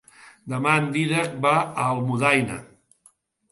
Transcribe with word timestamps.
Demà 0.53 0.71
en 0.83 0.87
Dídac 0.95 1.37
va 1.45 1.53
a 1.59 1.85
Almudaina. 1.85 2.59